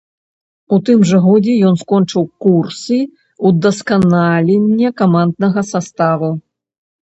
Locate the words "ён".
1.71-1.75